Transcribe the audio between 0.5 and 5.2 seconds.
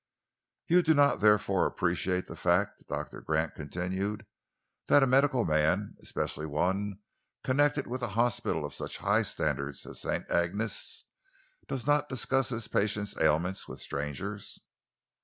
"You do not, therefore, appreciate the fact," Doctor Gant continued, "that a